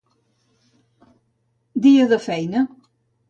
Dia 1.87 2.05
de 2.15 2.19
feina. 2.27 2.65